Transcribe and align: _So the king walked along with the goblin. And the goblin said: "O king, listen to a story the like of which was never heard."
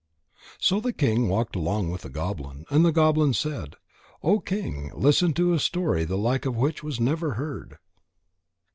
_So 0.57 0.79
the 0.79 0.93
king 0.93 1.29
walked 1.29 1.55
along 1.55 1.91
with 1.91 2.01
the 2.01 2.09
goblin. 2.09 2.65
And 2.71 2.83
the 2.83 2.91
goblin 2.91 3.33
said: 3.33 3.75
"O 4.23 4.39
king, 4.39 4.91
listen 4.95 5.31
to 5.33 5.53
a 5.53 5.59
story 5.59 6.05
the 6.05 6.17
like 6.17 6.47
of 6.47 6.55
which 6.57 6.81
was 6.81 6.99
never 6.99 7.35
heard." 7.35 7.77